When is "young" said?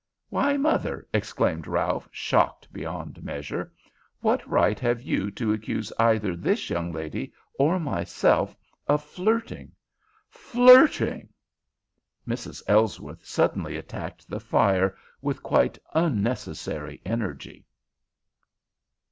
6.71-6.91